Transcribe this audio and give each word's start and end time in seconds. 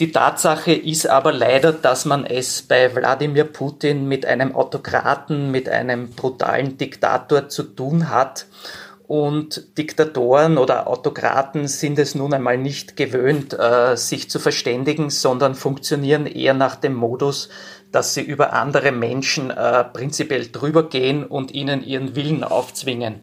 Die 0.00 0.12
Tatsache 0.12 0.72
ist 0.72 1.06
aber 1.06 1.30
leider, 1.30 1.74
dass 1.74 2.06
man 2.06 2.24
es 2.24 2.62
bei 2.62 2.96
Wladimir 2.96 3.44
Putin 3.44 4.08
mit 4.08 4.24
einem 4.24 4.54
Autokraten, 4.54 5.50
mit 5.50 5.68
einem 5.68 6.12
brutalen 6.12 6.78
Diktator 6.78 7.50
zu 7.50 7.64
tun 7.64 8.08
hat. 8.08 8.46
Und 9.06 9.76
Diktatoren 9.76 10.56
oder 10.56 10.86
Autokraten 10.86 11.68
sind 11.68 11.98
es 11.98 12.14
nun 12.14 12.32
einmal 12.32 12.56
nicht 12.56 12.96
gewöhnt, 12.96 13.52
äh, 13.52 13.94
sich 13.94 14.30
zu 14.30 14.38
verständigen, 14.38 15.10
sondern 15.10 15.54
funktionieren 15.54 16.24
eher 16.24 16.54
nach 16.54 16.76
dem 16.76 16.94
Modus, 16.94 17.50
dass 17.92 18.14
sie 18.14 18.22
über 18.22 18.54
andere 18.54 18.92
Menschen 18.92 19.50
äh, 19.50 19.84
prinzipiell 19.84 20.46
drüber 20.50 20.88
gehen 20.88 21.26
und 21.26 21.52
ihnen 21.52 21.84
ihren 21.84 22.16
Willen 22.16 22.42
aufzwingen. 22.42 23.20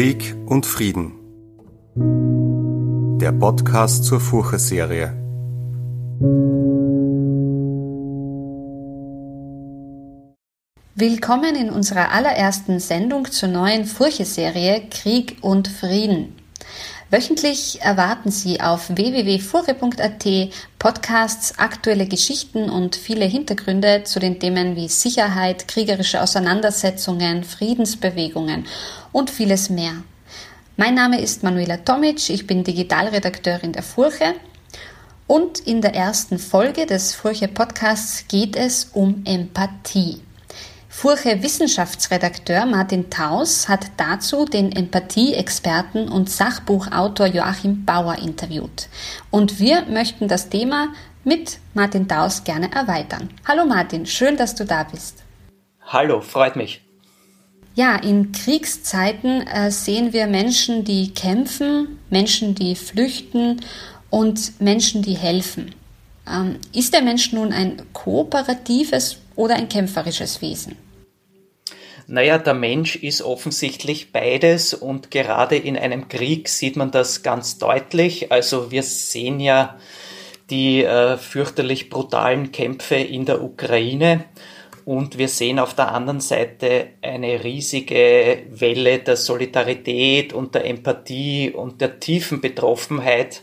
Krieg 0.00 0.34
und 0.46 0.64
Frieden. 0.64 1.12
Der 3.20 3.32
Podcast 3.32 4.06
zur 4.06 4.18
Furche-Serie. 4.18 5.12
Willkommen 10.94 11.54
in 11.54 11.68
unserer 11.68 12.12
allerersten 12.12 12.80
Sendung 12.80 13.30
zur 13.30 13.50
neuen 13.50 13.84
Furche-Serie 13.84 14.84
Krieg 14.90 15.36
und 15.42 15.68
Frieden. 15.68 16.39
Wöchentlich 17.10 17.80
erwarten 17.82 18.30
Sie 18.30 18.60
auf 18.60 18.88
www.fure.at 18.88 20.52
Podcasts, 20.78 21.58
aktuelle 21.58 22.06
Geschichten 22.06 22.70
und 22.70 22.94
viele 22.94 23.24
Hintergründe 23.24 24.04
zu 24.04 24.20
den 24.20 24.38
Themen 24.38 24.76
wie 24.76 24.86
Sicherheit, 24.86 25.66
kriegerische 25.66 26.22
Auseinandersetzungen, 26.22 27.42
Friedensbewegungen 27.42 28.64
und 29.10 29.28
vieles 29.28 29.70
mehr. 29.70 29.94
Mein 30.76 30.94
Name 30.94 31.20
ist 31.20 31.42
Manuela 31.42 31.78
Tomic, 31.78 32.30
ich 32.30 32.46
bin 32.46 32.62
Digitalredakteurin 32.62 33.72
der 33.72 33.82
Furche 33.82 34.34
und 35.26 35.58
in 35.58 35.80
der 35.80 35.96
ersten 35.96 36.38
Folge 36.38 36.86
des 36.86 37.12
Furche 37.12 37.48
Podcasts 37.48 38.28
geht 38.28 38.54
es 38.54 38.84
um 38.92 39.24
Empathie. 39.24 40.20
Furche 40.92 41.40
Wissenschaftsredakteur 41.40 42.66
Martin 42.66 43.10
Taus 43.10 43.68
hat 43.68 43.86
dazu 43.96 44.44
den 44.44 44.72
Empathie-Experten 44.72 46.08
und 46.08 46.28
Sachbuchautor 46.28 47.28
Joachim 47.28 47.84
Bauer 47.86 48.16
interviewt. 48.18 48.88
Und 49.30 49.60
wir 49.60 49.86
möchten 49.86 50.26
das 50.26 50.48
Thema 50.48 50.88
mit 51.22 51.58
Martin 51.74 52.08
Taus 52.08 52.42
gerne 52.42 52.72
erweitern. 52.72 53.30
Hallo 53.46 53.66
Martin, 53.66 54.04
schön, 54.04 54.36
dass 54.36 54.56
du 54.56 54.64
da 54.64 54.82
bist. 54.82 55.22
Hallo, 55.86 56.20
freut 56.20 56.56
mich. 56.56 56.82
Ja, 57.76 57.94
in 57.94 58.32
Kriegszeiten 58.32 59.46
äh, 59.46 59.70
sehen 59.70 60.12
wir 60.12 60.26
Menschen, 60.26 60.84
die 60.84 61.14
kämpfen, 61.14 62.00
Menschen, 62.10 62.56
die 62.56 62.74
flüchten 62.74 63.60
und 64.10 64.60
Menschen, 64.60 65.02
die 65.02 65.16
helfen. 65.16 65.72
Ähm, 66.28 66.56
ist 66.74 66.92
der 66.92 67.02
Mensch 67.02 67.32
nun 67.32 67.52
ein 67.52 67.80
kooperatives 67.92 69.18
oder 69.40 69.56
ein 69.56 69.68
kämpferisches 69.68 70.42
Wesen? 70.42 70.76
Naja, 72.06 72.38
der 72.38 72.54
Mensch 72.54 72.96
ist 72.96 73.22
offensichtlich 73.22 74.12
beides 74.12 74.74
und 74.74 75.10
gerade 75.10 75.56
in 75.56 75.78
einem 75.78 76.08
Krieg 76.08 76.48
sieht 76.48 76.76
man 76.76 76.90
das 76.90 77.22
ganz 77.22 77.56
deutlich. 77.58 78.30
Also 78.30 78.70
wir 78.70 78.82
sehen 78.82 79.40
ja 79.40 79.78
die 80.50 80.84
äh, 80.84 81.16
fürchterlich 81.16 81.88
brutalen 81.88 82.52
Kämpfe 82.52 82.96
in 82.96 83.24
der 83.24 83.42
Ukraine 83.42 84.24
und 84.84 85.16
wir 85.16 85.28
sehen 85.28 85.58
auf 85.58 85.74
der 85.74 85.92
anderen 85.92 86.20
Seite 86.20 86.88
eine 87.00 87.42
riesige 87.42 88.42
Welle 88.50 88.98
der 88.98 89.16
Solidarität 89.16 90.32
und 90.32 90.54
der 90.54 90.66
Empathie 90.66 91.50
und 91.50 91.80
der 91.80 92.00
tiefen 92.00 92.40
Betroffenheit 92.40 93.42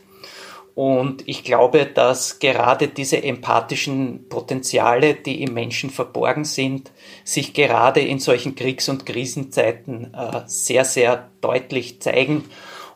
und 0.78 1.28
ich 1.28 1.44
glaube, 1.44 1.88
dass 1.88 2.38
gerade 2.38 2.88
diese 2.88 3.24
empathischen 3.24 4.30
Potenziale, 4.30 5.16
die 5.16 5.42
im 5.42 5.56
Menschen 5.56 5.90
verborgen 5.90 6.46
sind, 6.46 6.92
sich 7.24 7.56
gerade 7.56 8.02
in 8.02 8.20
solchen 8.20 8.54
Kriegs- 8.54 8.88
und 8.88 9.04
Krisenzeiten 9.04 10.14
äh, 10.14 10.42
sehr, 10.46 10.86
sehr 10.86 11.32
deutlich 11.42 12.00
zeigen. 12.00 12.44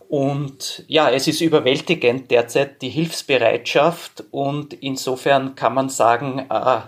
Und 0.08 0.86
ja, 0.90 1.10
es 1.10 1.28
ist 1.28 1.42
überwältigend 1.42 2.30
derzeit 2.30 2.84
die 2.84 2.90
Hilfsbereitschaft 2.90 4.26
und 4.30 4.76
insofern 4.76 5.56
kann 5.56 5.74
man 5.74 5.90
sagen, 5.90 6.46
äh, 6.52 6.82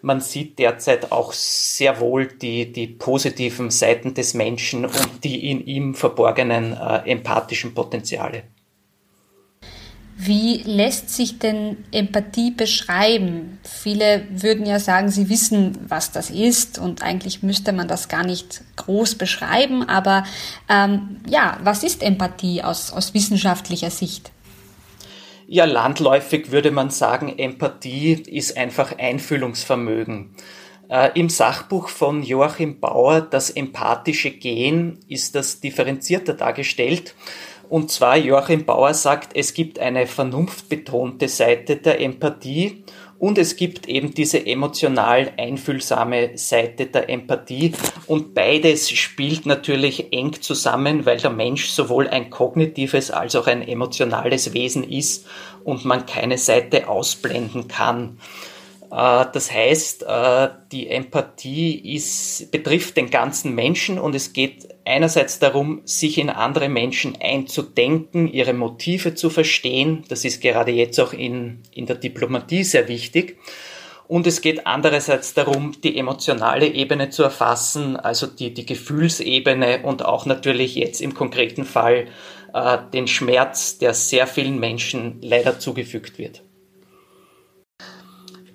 man 0.00 0.20
sieht 0.20 0.60
derzeit 0.60 1.10
auch 1.10 1.32
sehr 1.32 1.98
wohl 1.98 2.28
die, 2.28 2.70
die 2.70 2.86
positiven 2.86 3.72
Seiten 3.72 4.14
des 4.14 4.34
Menschen 4.34 4.84
und 4.84 5.24
die 5.24 5.50
in 5.50 5.66
ihm 5.66 5.96
verborgenen 5.96 6.76
äh, 6.76 7.10
empathischen 7.10 7.74
Potenziale. 7.74 8.44
Wie 10.18 10.62
lässt 10.62 11.10
sich 11.10 11.38
denn 11.38 11.84
Empathie 11.92 12.50
beschreiben? 12.50 13.58
Viele 13.62 14.26
würden 14.30 14.64
ja 14.64 14.80
sagen, 14.80 15.10
sie 15.10 15.28
wissen, 15.28 15.78
was 15.88 16.10
das 16.10 16.30
ist 16.30 16.78
und 16.78 17.02
eigentlich 17.02 17.42
müsste 17.42 17.74
man 17.74 17.86
das 17.86 18.08
gar 18.08 18.24
nicht 18.24 18.62
groß 18.76 19.16
beschreiben. 19.16 19.86
Aber 19.86 20.24
ähm, 20.70 21.18
ja, 21.28 21.58
was 21.62 21.82
ist 21.82 22.02
Empathie 22.02 22.62
aus, 22.62 22.92
aus 22.92 23.12
wissenschaftlicher 23.12 23.90
Sicht? 23.90 24.32
Ja, 25.48 25.66
landläufig 25.66 26.50
würde 26.50 26.70
man 26.70 26.88
sagen, 26.88 27.38
Empathie 27.38 28.14
ist 28.14 28.56
einfach 28.56 28.98
Einfühlungsvermögen. 28.98 30.34
Äh, 30.88 31.10
Im 31.18 31.28
Sachbuch 31.28 31.88
von 31.88 32.22
Joachim 32.22 32.80
Bauer, 32.80 33.20
das 33.20 33.50
empathische 33.50 34.30
Gen, 34.30 34.98
ist 35.08 35.34
das 35.34 35.60
differenzierter 35.60 36.34
dargestellt. 36.34 37.14
Und 37.68 37.90
zwar 37.90 38.16
Joachim 38.16 38.64
Bauer 38.64 38.94
sagt, 38.94 39.36
es 39.36 39.52
gibt 39.52 39.78
eine 39.78 40.06
vernunftbetonte 40.06 41.28
Seite 41.28 41.76
der 41.76 42.00
Empathie 42.00 42.84
und 43.18 43.38
es 43.38 43.56
gibt 43.56 43.88
eben 43.88 44.12
diese 44.12 44.44
emotional 44.46 45.32
einfühlsame 45.36 46.36
Seite 46.36 46.86
der 46.86 47.08
Empathie 47.08 47.72
und 48.06 48.34
beides 48.34 48.90
spielt 48.90 49.46
natürlich 49.46 50.12
eng 50.12 50.34
zusammen, 50.40 51.06
weil 51.06 51.18
der 51.18 51.30
Mensch 51.30 51.68
sowohl 51.68 52.08
ein 52.08 52.30
kognitives 52.30 53.10
als 53.10 53.34
auch 53.34 53.46
ein 53.46 53.66
emotionales 53.66 54.52
Wesen 54.52 54.84
ist 54.84 55.26
und 55.64 55.84
man 55.84 56.06
keine 56.06 56.38
Seite 56.38 56.88
ausblenden 56.88 57.68
kann. 57.68 58.18
Äh, 58.90 59.24
das 59.32 59.50
heißt, 59.50 60.04
äh, 60.04 60.48
die 60.70 60.88
Empathie 60.88 61.94
ist, 61.94 62.50
betrifft 62.50 62.96
den 62.96 63.10
ganzen 63.10 63.54
Menschen 63.54 63.98
und 63.98 64.14
es 64.14 64.32
geht 64.32 64.68
einerseits 64.86 65.38
darum, 65.38 65.82
sich 65.84 66.18
in 66.18 66.30
andere 66.30 66.68
Menschen 66.68 67.16
einzudenken, 67.20 68.28
ihre 68.28 68.52
Motive 68.52 69.14
zu 69.14 69.30
verstehen. 69.30 70.04
Das 70.08 70.24
ist 70.24 70.40
gerade 70.40 70.72
jetzt 70.72 70.98
auch 71.00 71.12
in, 71.12 71.62
in 71.72 71.86
der 71.86 71.96
Diplomatie 71.96 72.64
sehr 72.64 72.88
wichtig. 72.88 73.38
Und 74.08 74.26
es 74.26 74.40
geht 74.40 74.66
andererseits 74.66 75.34
darum, 75.34 75.72
die 75.82 75.98
emotionale 75.98 76.68
Ebene 76.68 77.10
zu 77.10 77.24
erfassen, 77.24 77.96
also 77.96 78.28
die, 78.28 78.54
die 78.54 78.64
Gefühlsebene 78.64 79.82
und 79.82 80.04
auch 80.04 80.26
natürlich 80.26 80.76
jetzt 80.76 81.00
im 81.00 81.14
konkreten 81.14 81.64
Fall 81.64 82.06
äh, 82.54 82.78
den 82.92 83.08
Schmerz, 83.08 83.78
der 83.78 83.94
sehr 83.94 84.28
vielen 84.28 84.60
Menschen 84.60 85.18
leider 85.22 85.58
zugefügt 85.58 86.18
wird. 86.18 86.45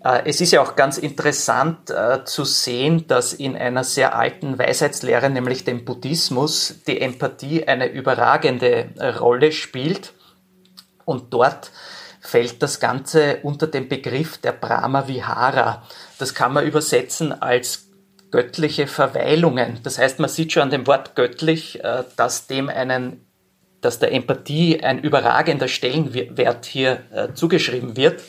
Äh, 0.03 0.23
es 0.25 0.41
ist 0.41 0.51
ja 0.51 0.61
auch 0.61 0.75
ganz 0.75 0.97
interessant 0.97 1.89
äh, 1.89 2.23
zu 2.25 2.43
sehen, 2.43 3.07
dass 3.07 3.33
in 3.33 3.55
einer 3.55 3.83
sehr 3.83 4.15
alten 4.15 4.57
Weisheitslehre, 4.57 5.29
nämlich 5.29 5.63
dem 5.63 5.85
Buddhismus, 5.85 6.75
die 6.87 7.01
Empathie 7.01 7.67
eine 7.67 7.87
überragende 7.87 8.89
äh, 8.97 9.07
Rolle 9.09 9.51
spielt. 9.51 10.13
Und 11.05 11.33
dort 11.33 11.71
fällt 12.19 12.61
das 12.61 12.79
Ganze 12.79 13.39
unter 13.43 13.67
den 13.67 13.89
Begriff 13.89 14.37
der 14.37 14.51
Brahma 14.51 15.07
Vihara. 15.07 15.83
Das 16.19 16.35
kann 16.35 16.53
man 16.53 16.65
übersetzen 16.65 17.41
als 17.41 17.87
göttliche 18.29 18.87
Verweilungen. 18.87 19.79
Das 19.83 19.97
heißt, 19.97 20.19
man 20.19 20.29
sieht 20.29 20.53
schon 20.53 20.63
an 20.63 20.69
dem 20.69 20.87
Wort 20.87 21.15
göttlich, 21.15 21.81
dass 22.15 22.47
dem 22.47 22.69
einen 22.69 23.25
dass 23.81 23.99
der 23.99 24.13
Empathie 24.13 24.79
ein 24.81 24.99
überragender 24.99 25.67
Stellenwert 25.67 26.65
hier 26.65 27.01
äh, 27.11 27.33
zugeschrieben 27.33 27.97
wird. 27.97 28.21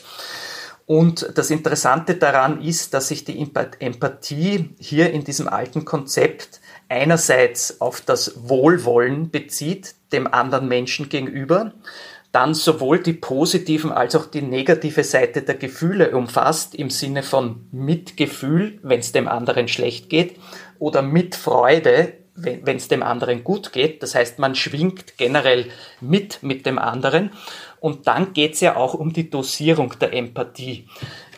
Und 0.85 1.31
das 1.35 1.49
Interessante 1.49 2.15
daran 2.15 2.61
ist, 2.61 2.93
dass 2.93 3.07
sich 3.07 3.23
die 3.23 3.39
Empathie 3.79 4.69
hier 4.79 5.11
in 5.11 5.23
diesem 5.23 5.47
alten 5.47 5.85
Konzept 5.85 6.59
einerseits 6.89 7.79
auf 7.79 8.01
das 8.01 8.49
Wohlwollen 8.49 9.31
bezieht, 9.31 9.95
dem 10.11 10.27
anderen 10.27 10.67
Menschen 10.67 11.09
gegenüber, 11.09 11.73
dann 12.33 12.55
sowohl 12.55 13.01
die 13.01 13.13
positiven 13.13 13.91
als 13.91 14.15
auch 14.15 14.25
die 14.25 14.41
negative 14.41 15.03
Seite 15.03 15.43
der 15.43 15.55
Gefühle 15.55 16.15
umfasst, 16.15 16.75
im 16.75 16.89
Sinne 16.89 17.23
von 17.23 17.67
Mitgefühl, 17.71 18.79
wenn 18.81 18.99
es 18.99 19.11
dem 19.11 19.27
anderen 19.27 19.67
schlecht 19.67 20.09
geht, 20.09 20.37
oder 20.79 21.01
Mitfreude, 21.01 22.13
wenn 22.35 22.77
es 22.77 22.87
dem 22.87 23.03
anderen 23.03 23.43
gut 23.43 23.71
geht. 23.71 24.01
Das 24.01 24.15
heißt, 24.15 24.39
man 24.39 24.55
schwingt 24.55 25.17
generell 25.17 25.67
mit 26.01 26.41
mit 26.41 26.65
dem 26.65 26.79
anderen. 26.79 27.29
Und 27.83 28.07
dann 28.07 28.31
geht 28.31 28.53
es 28.53 28.61
ja 28.61 28.77
auch 28.77 28.93
um 28.93 29.11
die 29.11 29.29
Dosierung 29.29 29.93
der 29.99 30.13
Empathie. 30.13 30.87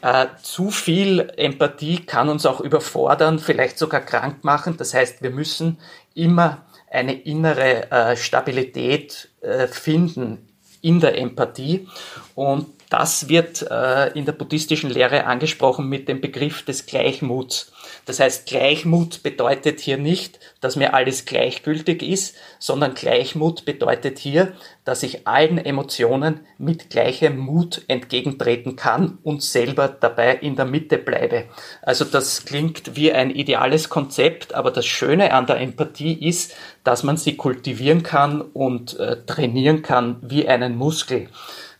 Äh, 0.04 0.28
zu 0.44 0.70
viel 0.70 1.32
Empathie 1.38 2.06
kann 2.06 2.30
uns 2.30 2.46
auch 2.46 2.62
überfordern, 2.62 3.40
vielleicht 3.40 3.80
sogar 3.80 4.02
krank 4.02 4.44
machen. 4.44 4.78
Das 4.78 4.94
heißt, 4.94 5.24
wir 5.24 5.32
müssen 5.32 5.80
immer 6.14 6.64
eine 6.92 7.14
innere 7.14 7.90
äh, 7.90 8.16
Stabilität 8.16 9.30
äh, 9.42 9.66
finden 9.66 10.48
in 10.82 11.00
der 11.00 11.18
Empathie. 11.18 11.88
Und 12.36 12.68
das 12.92 13.28
wird 13.28 13.64
äh, 13.64 14.10
in 14.10 14.26
der 14.26 14.34
buddhistischen 14.34 14.92
Lehre 14.92 15.26
angesprochen 15.26 15.90
mit 15.90 16.08
dem 16.08 16.22
Begriff 16.22 16.64
des 16.64 16.86
Gleichmuts. 16.86 17.74
Das 18.06 18.20
heißt, 18.20 18.48
Gleichmut 18.48 19.24
bedeutet 19.24 19.80
hier 19.80 19.98
nicht, 19.98 20.40
dass 20.62 20.76
mir 20.76 20.94
alles 20.94 21.26
gleichgültig 21.26 22.04
ist, 22.04 22.36
sondern 22.60 22.94
Gleichmut 22.94 23.66
bedeutet 23.66 24.20
hier, 24.20 24.54
dass 24.84 25.04
ich 25.04 25.28
allen 25.28 25.58
Emotionen 25.58 26.42
mit 26.58 26.90
gleichem 26.90 27.38
Mut 27.38 27.82
entgegentreten 27.88 28.76
kann 28.76 29.18
und 29.24 29.42
selber 29.42 29.88
dabei 29.88 30.36
in 30.36 30.56
der 30.56 30.66
Mitte 30.66 30.98
bleibe. 30.98 31.46
Also 31.82 32.06
das 32.06 32.46
klingt 32.46 32.96
wie 32.96 33.12
ein 33.12 33.32
ideales 33.32 33.90
Konzept, 33.90 34.54
aber 34.54 34.72
das 34.72 34.86
Schöne 34.86 35.34
an 35.34 35.48
der 35.48 35.60
Empathie 35.60 36.14
ist, 36.14 36.56
dass 36.84 37.04
man 37.04 37.18
sie 37.18 37.36
kultivieren 37.36 38.04
kann 38.04 38.42
und 38.42 39.00
äh, 39.00 39.18
trainieren 39.26 39.82
kann 39.82 40.18
wie 40.22 40.48
einen 40.48 40.76
Muskel. 40.78 41.30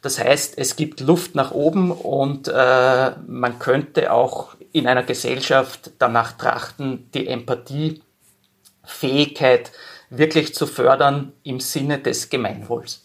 Das 0.06 0.20
heißt, 0.20 0.60
es 0.60 0.76
gibt 0.76 1.00
Luft 1.00 1.34
nach 1.34 1.50
oben 1.50 1.90
und 1.90 2.48
äh, 2.48 3.12
man 3.26 3.58
könnte 3.58 4.14
auch 4.14 4.56
in 4.76 4.88
einer 4.88 5.04
Gesellschaft 5.04 5.92
danach 6.00 6.34
trachten, 6.34 7.10
die 7.14 7.28
Empathiefähigkeit 7.28 9.72
wirklich 10.10 10.54
zu 10.54 10.68
fördern 10.68 11.32
im 11.44 11.62
Sinne 11.62 12.00
des 12.00 12.30
Gemeinwohls. 12.30 13.02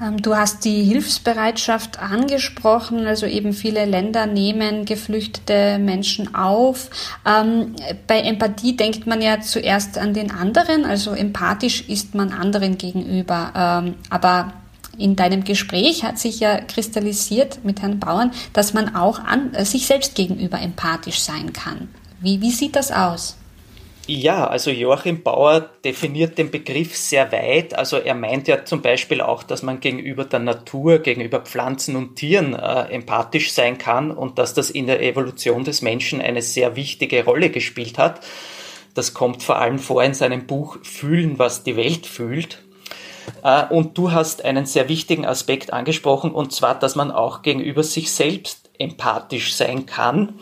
Ähm, 0.00 0.22
du 0.22 0.34
hast 0.34 0.64
die 0.64 0.84
Hilfsbereitschaft 0.84 1.98
angesprochen, 1.98 3.06
also 3.06 3.26
eben 3.26 3.52
viele 3.52 3.84
Länder 3.84 4.24
nehmen 4.24 4.86
geflüchtete 4.86 5.76
Menschen 5.78 6.34
auf. 6.34 6.88
Ähm, 7.26 7.76
bei 8.06 8.20
Empathie 8.20 8.74
denkt 8.74 9.06
man 9.06 9.20
ja 9.20 9.40
zuerst 9.40 9.98
an 9.98 10.14
den 10.14 10.30
anderen, 10.30 10.86
also 10.86 11.12
empathisch 11.12 11.86
ist 11.86 12.14
man 12.14 12.32
anderen 12.32 12.78
gegenüber. 12.78 13.52
Ähm, 13.54 13.96
aber 14.08 14.54
in 14.98 15.16
deinem 15.16 15.44
Gespräch 15.44 16.02
hat 16.02 16.18
sich 16.18 16.40
ja 16.40 16.60
kristallisiert 16.60 17.64
mit 17.64 17.82
Herrn 17.82 18.00
Bauern, 18.00 18.32
dass 18.52 18.74
man 18.74 18.94
auch 18.94 19.20
an, 19.20 19.54
äh, 19.54 19.64
sich 19.64 19.86
selbst 19.86 20.14
gegenüber 20.14 20.60
empathisch 20.60 21.20
sein 21.20 21.52
kann. 21.52 21.88
Wie, 22.20 22.40
wie 22.40 22.50
sieht 22.50 22.74
das 22.74 22.90
aus? 22.90 23.36
Ja, 24.10 24.46
also 24.46 24.70
Joachim 24.70 25.22
Bauer 25.22 25.68
definiert 25.84 26.38
den 26.38 26.50
Begriff 26.50 26.96
sehr 26.96 27.30
weit. 27.30 27.74
Also 27.74 27.98
er 27.98 28.14
meint 28.14 28.48
ja 28.48 28.64
zum 28.64 28.80
Beispiel 28.80 29.20
auch, 29.20 29.42
dass 29.42 29.62
man 29.62 29.80
gegenüber 29.80 30.24
der 30.24 30.38
Natur, 30.38 31.00
gegenüber 31.00 31.40
Pflanzen 31.40 31.94
und 31.94 32.16
Tieren 32.16 32.54
äh, 32.54 32.84
empathisch 32.90 33.52
sein 33.52 33.76
kann 33.76 34.10
und 34.10 34.38
dass 34.38 34.54
das 34.54 34.70
in 34.70 34.86
der 34.86 35.02
Evolution 35.02 35.64
des 35.64 35.82
Menschen 35.82 36.22
eine 36.22 36.40
sehr 36.40 36.74
wichtige 36.74 37.22
Rolle 37.22 37.50
gespielt 37.50 37.98
hat. 37.98 38.22
Das 38.94 39.12
kommt 39.12 39.42
vor 39.42 39.58
allem 39.58 39.78
vor 39.78 40.02
in 40.02 40.14
seinem 40.14 40.46
Buch 40.46 40.78
Fühlen, 40.82 41.38
was 41.38 41.62
die 41.62 41.76
Welt 41.76 42.06
fühlt. 42.06 42.62
Äh, 43.42 43.66
und 43.66 43.96
du 43.98 44.12
hast 44.12 44.44
einen 44.44 44.66
sehr 44.66 44.88
wichtigen 44.88 45.26
Aspekt 45.26 45.72
angesprochen, 45.72 46.32
und 46.32 46.52
zwar, 46.52 46.78
dass 46.78 46.96
man 46.96 47.10
auch 47.10 47.42
gegenüber 47.42 47.82
sich 47.82 48.12
selbst 48.12 48.70
empathisch 48.78 49.54
sein 49.54 49.86
kann. 49.86 50.34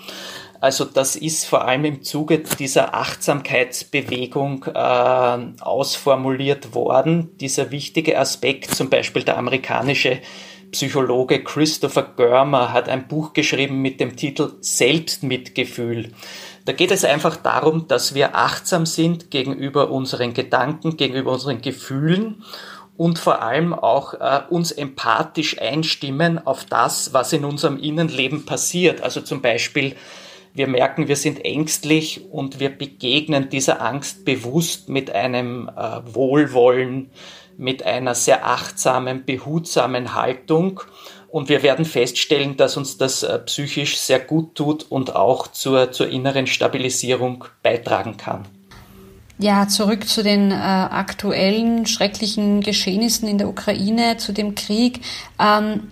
Also 0.61 0.85
das 0.85 1.17
ist 1.17 1.45
vor 1.45 1.67
allem 1.67 1.85
im 1.85 2.03
Zuge 2.03 2.39
dieser 2.59 2.95
Achtsamkeitsbewegung 2.95 4.65
äh, 4.65 5.39
ausformuliert 5.61 6.75
worden. 6.75 7.37
Dieser 7.39 7.71
wichtige 7.71 8.19
Aspekt, 8.19 8.75
zum 8.75 8.89
Beispiel 8.89 9.23
der 9.23 9.37
amerikanische 9.37 10.19
Psychologe 10.73 11.45
Christopher 11.45 12.03
Görmer 12.17 12.73
hat 12.73 12.89
ein 12.89 13.07
Buch 13.07 13.33
geschrieben 13.33 13.83
mit 13.83 14.01
dem 14.01 14.17
Titel 14.17 14.55
Selbstmitgefühl. 14.61 16.13
Da 16.65 16.73
geht 16.73 16.91
es 16.91 17.05
einfach 17.05 17.37
darum, 17.37 17.87
dass 17.87 18.15
wir 18.15 18.35
achtsam 18.35 18.87
sind 18.87 19.31
gegenüber 19.31 19.91
unseren 19.91 20.35
Gedanken, 20.35 20.97
gegenüber 20.97 21.33
unseren 21.33 21.61
Gefühlen 21.63 22.43
und 22.97 23.19
vor 23.19 23.43
allem 23.43 23.75
auch 23.75 24.15
äh, 24.15 24.41
uns 24.49 24.73
empathisch 24.73 25.61
einstimmen 25.61 26.45
auf 26.45 26.65
das, 26.65 27.13
was 27.13 27.33
in 27.33 27.45
unserem 27.45 27.79
Innenleben 27.79 28.47
passiert. 28.47 29.03
Also 29.03 29.21
zum 29.21 29.43
Beispiel, 29.43 29.97
wir 30.55 30.67
merken, 30.67 31.09
wir 31.09 31.17
sind 31.17 31.45
ängstlich 31.45 32.31
und 32.31 32.61
wir 32.61 32.71
begegnen 32.71 33.51
dieser 33.51 33.83
Angst 33.83 34.25
bewusst 34.25 34.89
mit 34.89 35.11
einem 35.11 35.69
äh, 35.69 36.01
Wohlwollen, 36.07 37.11
mit 37.59 37.85
einer 37.85 38.15
sehr 38.15 38.47
achtsamen, 38.47 39.25
behutsamen 39.25 40.15
Haltung. 40.15 40.81
Und 41.29 41.51
wir 41.51 41.63
werden 41.63 41.85
feststellen, 41.85 42.57
dass 42.57 42.79
uns 42.79 42.97
das 42.97 43.23
äh, 43.23 43.39
psychisch 43.41 43.99
sehr 43.99 44.21
gut 44.21 44.55
tut 44.55 44.91
und 44.91 45.15
auch 45.15 45.49
zur, 45.49 45.93
zur 45.93 46.09
inneren 46.09 46.47
Stabilisierung 46.47 47.45
beitragen 47.63 48.17
kann. 48.17 48.47
Ja, 49.39 49.69
zurück 49.69 50.09
zu 50.09 50.23
den 50.23 50.51
äh, 50.51 50.55
aktuellen 50.55 51.87
schrecklichen 51.87 52.63
Geschehnissen 52.63 53.29
in 53.29 53.37
der 53.37 53.49
Ukraine, 53.49 54.17
zu 54.17 54.33
dem 54.33 54.55
Krieg. 54.55 55.03
Ähm, 55.39 55.89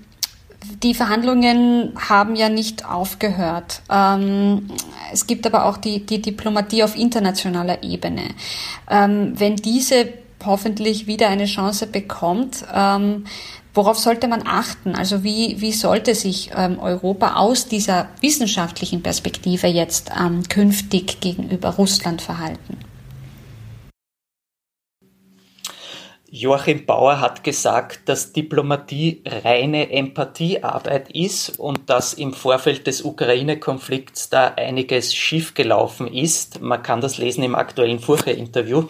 die 0.83 0.95
Verhandlungen 0.95 1.93
haben 2.09 2.37
ja 2.37 2.49
nicht 2.49 2.87
aufgehört. 2.87 3.83
Ähm, 3.91 4.71
es 5.13 5.27
gibt 5.27 5.47
aber 5.47 5.67
auch 5.67 5.77
die, 5.77 6.07
die 6.07 6.23
Diplomatie 6.23 6.83
auf 6.83 6.97
internationaler 6.97 7.83
Ebene. 7.83 8.23
Ähm, 8.91 9.35
wenn 9.37 9.57
diese 9.57 10.09
hoffentlich 10.45 11.07
wieder 11.07 11.29
eine 11.29 11.45
Chance 11.45 11.87
bekommt, 11.87 12.65
ähm, 12.75 13.25
worauf 13.75 13.99
sollte 13.99 14.27
man 14.27 14.47
achten? 14.47 14.95
Also 14.95 15.23
wie, 15.23 15.61
wie 15.61 15.73
sollte 15.73 16.15
sich 16.15 16.51
ähm, 16.57 16.79
Europa 16.79 17.35
aus 17.37 17.69
dieser 17.69 18.09
wissenschaftlichen 18.21 19.03
Perspektive 19.03 19.67
jetzt 19.67 20.11
ähm, 20.19 20.43
künftig 20.49 21.21
gegenüber 21.21 21.71
Russland 21.71 22.23
verhalten? 22.23 22.79
Joachim 26.37 26.85
Bauer 26.85 27.21
hat 27.21 27.45
gesagt, 27.45 28.09
dass 28.09 28.33
Diplomatie 28.33 29.23
reine 29.25 29.93
Empathiearbeit 29.93 31.09
ist 31.13 31.61
und 31.61 31.89
dass 31.89 32.13
im 32.13 32.33
Vorfeld 32.33 32.89
des 32.89 33.03
Ukraine-Konflikts 33.03 34.31
da 34.31 34.49
einiges 34.57 35.15
schiefgelaufen 35.15 36.13
ist. 36.13 36.61
Man 36.61 36.83
kann 36.83 37.01
das 37.01 37.19
lesen 37.19 37.45
im 37.45 37.55
aktuellen 37.55 38.01
Furche-Interview. 38.01 38.89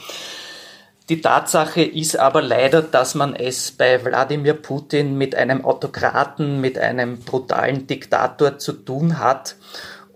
Die 1.11 1.21
Tatsache 1.21 1.83
ist 1.83 2.19
aber 2.19 2.41
leider, 2.41 2.81
dass 2.81 3.15
man 3.15 3.37
es 3.37 3.73
bei 3.73 4.03
Wladimir 4.03 4.55
Putin 4.55 5.19
mit 5.19 5.35
einem 5.35 5.67
Autokraten, 5.67 6.63
mit 6.63 6.79
einem 6.79 7.19
brutalen 7.19 7.87
Diktator 7.87 8.57
zu 8.57 8.73
tun 8.73 9.19
hat 9.19 9.57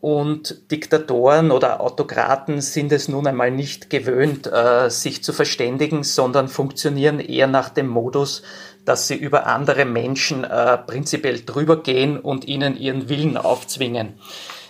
und 0.00 0.70
Diktatoren 0.70 1.50
oder 1.50 1.80
Autokraten 1.80 2.60
sind 2.60 2.92
es 2.92 3.08
nun 3.08 3.26
einmal 3.26 3.50
nicht 3.50 3.90
gewöhnt, 3.90 4.46
äh, 4.46 4.90
sich 4.90 5.24
zu 5.24 5.32
verständigen, 5.32 6.04
sondern 6.04 6.48
funktionieren 6.48 7.20
eher 7.20 7.48
nach 7.48 7.68
dem 7.68 7.88
Modus, 7.88 8.42
dass 8.84 9.08
sie 9.08 9.16
über 9.16 9.46
andere 9.46 9.84
Menschen 9.84 10.44
äh, 10.44 10.78
prinzipiell 10.78 11.42
drüber 11.44 11.82
gehen 11.82 12.18
und 12.18 12.46
ihnen 12.46 12.76
ihren 12.76 13.08
Willen 13.08 13.36
aufzwingen. 13.36 14.14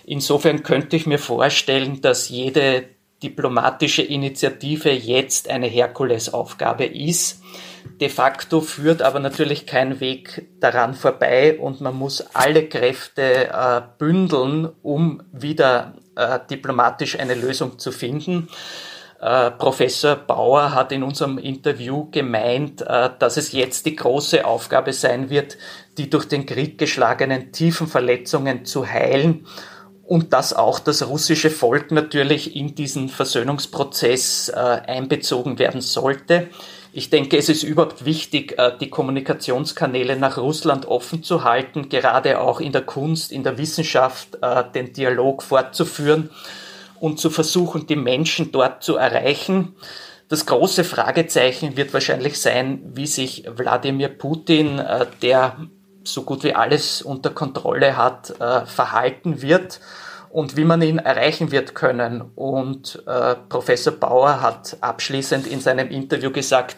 Insofern 0.04 0.62
könnte 0.62 0.97
ich 0.97 1.06
mir 1.06 1.18
vorstellen, 1.18 2.00
dass 2.00 2.30
jede 2.30 2.85
diplomatische 3.22 4.02
Initiative 4.02 4.90
jetzt 4.90 5.48
eine 5.48 5.66
Herkulesaufgabe 5.66 6.84
ist 6.84 7.42
De 8.00 8.08
facto 8.08 8.60
führt 8.60 9.02
aber 9.02 9.18
natürlich 9.18 9.66
kein 9.66 9.98
Weg 9.98 10.46
daran 10.60 10.94
vorbei 10.94 11.58
und 11.58 11.80
man 11.80 11.96
muss 11.96 12.25
alle 12.32 12.68
Kräfte 12.68 13.48
äh, 13.48 13.80
bündeln, 13.98 14.68
um 14.82 15.22
wieder 15.32 15.94
äh, 16.14 16.38
diplomatisch 16.48 17.18
eine 17.18 17.34
Lösung 17.34 17.78
zu 17.80 17.90
finden. 17.90 18.48
Äh, 19.20 19.50
Professor 19.50 20.14
Bauer 20.14 20.75
hat 20.75 20.92
in 20.92 21.02
unserem 21.02 21.38
Interview 21.38 22.08
gemeint, 22.12 22.82
äh, 22.82 23.10
dass 23.18 23.37
es 23.37 23.50
jetzt 23.50 23.87
die 23.87 23.96
große 23.96 24.44
Aufgabe 24.44 24.92
sein 24.92 25.28
wird, 25.28 25.58
die 25.96 26.08
durch 26.08 26.26
den 26.26 26.46
Krieg 26.46 26.78
geschlagenen 26.78 27.50
tiefen 27.50 27.88
Verletzungen 27.88 28.64
zu 28.64 28.87
heilen 28.87 29.44
und 30.08 30.32
dass 30.32 30.54
auch 30.54 30.78
das 30.78 31.06
russische 31.06 31.50
Volk 31.50 31.90
natürlich 31.90 32.56
in 32.56 32.74
diesen 32.74 33.10
Versöhnungsprozess 33.10 34.48
äh, 34.48 34.54
einbezogen 34.56 35.58
werden 35.58 35.82
sollte. 35.82 36.48
Ich 36.94 37.10
denke, 37.10 37.36
es 37.36 37.50
ist 37.50 37.62
überhaupt 37.62 38.06
wichtig, 38.06 38.58
äh, 38.58 38.72
die 38.80 38.88
Kommunikationskanäle 38.88 40.16
nach 40.16 40.38
Russland 40.38 40.86
offen 40.86 41.22
zu 41.22 41.44
halten, 41.44 41.90
gerade 41.90 42.40
auch 42.40 42.60
in 42.60 42.72
der 42.72 42.86
Kunst, 42.86 43.32
in 43.32 43.44
der 43.44 43.58
Wissenschaft, 43.58 44.38
äh, 44.40 44.64
den 44.74 44.94
Dialog 44.94 45.42
fortzuführen 45.42 46.30
und 46.98 47.20
zu 47.20 47.28
versuchen, 47.28 47.86
die 47.86 47.96
Menschen 47.96 48.50
dort 48.50 48.82
zu 48.82 48.96
erreichen. 48.96 49.76
Das 50.30 50.46
große 50.46 50.84
Fragezeichen 50.84 51.76
wird 51.76 51.92
wahrscheinlich 51.92 52.40
sein, 52.40 52.80
wie 52.94 53.06
sich 53.06 53.44
Wladimir 53.54 54.08
Putin, 54.08 54.78
äh, 54.78 55.04
der 55.20 55.58
so 56.12 56.22
gut 56.22 56.44
wie 56.44 56.54
alles 56.54 57.02
unter 57.02 57.30
Kontrolle 57.30 57.96
hat, 57.96 58.34
verhalten 58.66 59.42
wird 59.42 59.80
und 60.30 60.56
wie 60.56 60.64
man 60.64 60.82
ihn 60.82 60.98
erreichen 60.98 61.50
wird 61.50 61.74
können. 61.74 62.22
Und 62.34 63.02
äh, 63.06 63.34
Professor 63.48 63.92
Bauer 63.92 64.40
hat 64.40 64.76
abschließend 64.80 65.46
in 65.46 65.60
seinem 65.60 65.88
Interview 65.88 66.30
gesagt, 66.30 66.76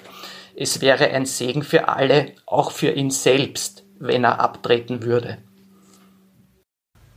es 0.56 0.80
wäre 0.80 1.08
ein 1.08 1.26
Segen 1.26 1.62
für 1.62 1.88
alle, 1.88 2.32
auch 2.46 2.70
für 2.70 2.90
ihn 2.90 3.10
selbst, 3.10 3.84
wenn 3.98 4.24
er 4.24 4.40
abtreten 4.40 5.02
würde. 5.02 5.38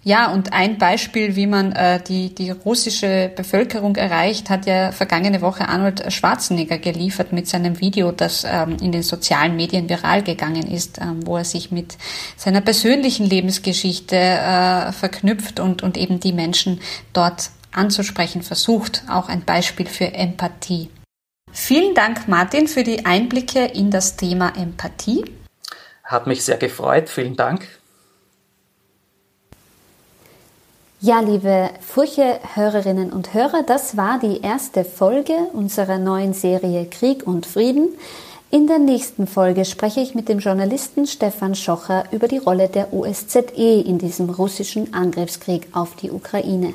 Ja, 0.05 0.31
und 0.33 0.51
ein 0.51 0.77
Beispiel, 0.77 1.37
wie 1.37 1.47
man 1.47 1.71
äh, 1.71 2.01
die, 2.03 2.35
die 2.35 2.51
russische 2.51 3.31
Bevölkerung 3.33 3.95
erreicht, 3.95 4.49
hat 4.49 4.65
ja 4.65 4.91
vergangene 4.91 5.41
Woche 5.41 5.69
Arnold 5.69 6.11
Schwarzenegger 6.11 6.77
geliefert 6.77 7.31
mit 7.31 7.47
seinem 7.47 7.79
Video, 7.79 8.11
das 8.11 8.43
ähm, 8.45 8.75
in 8.81 8.91
den 8.91 9.03
sozialen 9.03 9.55
Medien 9.55 9.87
viral 9.87 10.21
gegangen 10.21 10.69
ist, 10.69 10.99
ähm, 10.99 11.25
wo 11.25 11.37
er 11.37 11.45
sich 11.45 11.71
mit 11.71 11.97
seiner 12.35 12.59
persönlichen 12.59 13.25
Lebensgeschichte 13.25 14.17
äh, 14.17 14.91
verknüpft 14.91 15.61
und, 15.61 15.83
und 15.83 15.97
eben 15.97 16.19
die 16.19 16.33
Menschen 16.33 16.81
dort 17.13 17.51
anzusprechen 17.71 18.43
versucht. 18.43 19.03
Auch 19.09 19.29
ein 19.29 19.45
Beispiel 19.45 19.85
für 19.85 20.13
Empathie. 20.13 20.89
Vielen 21.53 21.95
Dank, 21.95 22.27
Martin, 22.27 22.67
für 22.67 22.83
die 22.83 23.05
Einblicke 23.05 23.63
in 23.63 23.89
das 23.89 24.17
Thema 24.17 24.51
Empathie. 24.57 25.23
Hat 26.03 26.27
mich 26.27 26.43
sehr 26.43 26.57
gefreut. 26.57 27.07
Vielen 27.07 27.37
Dank. 27.37 27.65
Ja, 31.05 31.19
liebe 31.19 31.69
Furche-Hörerinnen 31.81 33.11
und 33.11 33.33
Hörer, 33.33 33.63
das 33.63 33.97
war 33.97 34.19
die 34.19 34.39
erste 34.39 34.85
Folge 34.85 35.33
unserer 35.51 35.97
neuen 35.97 36.33
Serie 36.33 36.85
Krieg 36.85 37.27
und 37.27 37.45
Frieden. 37.45 37.89
In 38.51 38.67
der 38.67 38.79
nächsten 38.79 39.27
Folge 39.27 39.65
spreche 39.65 39.99
ich 39.99 40.15
mit 40.15 40.29
dem 40.29 40.39
Journalisten 40.39 41.05
Stefan 41.05 41.55
Schocher 41.55 42.05
über 42.13 42.29
die 42.29 42.37
Rolle 42.37 42.69
der 42.69 42.93
OSZE 42.93 43.83
in 43.85 43.97
diesem 43.97 44.29
russischen 44.29 44.93
Angriffskrieg 44.93 45.67
auf 45.73 45.93
die 45.97 46.09
Ukraine. 46.09 46.73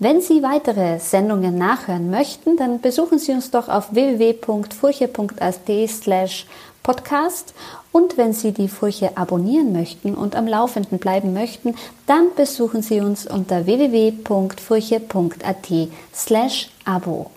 Wenn 0.00 0.20
Sie 0.20 0.42
weitere 0.42 0.98
Sendungen 0.98 1.56
nachhören 1.56 2.10
möchten, 2.10 2.56
dann 2.56 2.80
besuchen 2.80 3.20
Sie 3.20 3.30
uns 3.30 3.52
doch 3.52 3.68
auf 3.68 3.92
www.furche.at 3.94 5.70
slash 5.88 6.46
podcast 6.88 7.52
und 7.92 8.16
wenn 8.16 8.32
Sie 8.32 8.52
die 8.52 8.68
Furche 8.68 9.18
abonnieren 9.18 9.74
möchten 9.74 10.14
und 10.14 10.34
am 10.34 10.46
Laufenden 10.46 10.98
bleiben 10.98 11.34
möchten, 11.34 11.74
dann 12.06 12.28
besuchen 12.34 12.80
Sie 12.80 13.00
uns 13.00 13.26
unter 13.26 13.66
www.furche.at 13.66 15.68
slash 16.14 16.70
abo. 16.86 17.30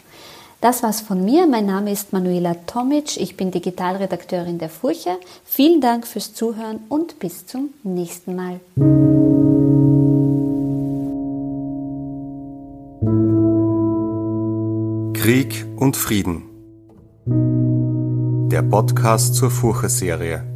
Das 0.62 0.84
war's 0.84 1.02
von 1.02 1.26
mir. 1.26 1.48
Mein 1.48 1.66
Name 1.66 1.92
ist 1.92 2.14
Manuela 2.14 2.54
Tomic. 2.66 3.18
Ich 3.18 3.36
bin 3.36 3.52
Digitalredakteurin 3.52 4.58
der 4.58 4.70
Furche. 4.70 5.18
Vielen 5.44 5.82
Dank 5.82 6.08
fürs 6.08 6.34
Zuhören 6.34 6.80
und 6.88 7.20
bis 7.20 7.46
zum 7.46 7.74
nächsten 7.84 8.36
Mal. 8.36 8.62
Krieg 15.14 15.66
und 15.76 15.98
Frieden. 15.98 16.51
Der 18.52 18.64
Podcast 18.64 19.36
zur 19.36 19.50
Furche-Serie. 19.50 20.51